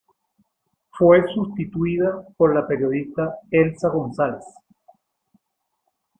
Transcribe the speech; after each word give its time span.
Fue 0.93 1.23
sustituida 1.31 2.23
por 2.35 2.55
la 2.55 2.65
periodista 2.65 3.35
Elsa 3.51 3.89
González. 3.89 4.43